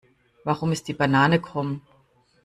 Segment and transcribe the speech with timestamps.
[0.45, 1.83] Warum ist die Banane krumm?